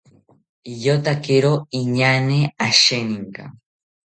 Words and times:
Iyotakiro 0.73 1.53
inaañe 1.79 2.39
asheninka 2.67 3.43